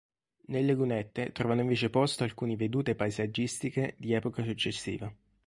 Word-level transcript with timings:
Nelle 0.47 0.73
lunette 0.73 1.31
trovano 1.31 1.61
invece 1.61 1.91
posto 1.91 2.23
alcuni 2.23 2.55
vedute 2.55 2.95
paesaggistiche 2.95 3.93
di 3.99 4.13
epoca 4.13 4.43
successiva. 4.43 5.13